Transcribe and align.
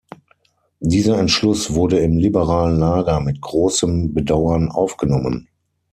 Dieser 0.79 1.19
Entschluss 1.19 1.75
wurde 1.75 1.99
im 1.99 2.17
liberalen 2.17 2.79
Lager 2.79 3.19
mit 3.19 3.39
großem 3.39 4.15
Bedauern 4.15 4.71
aufgenommen. 4.71 5.47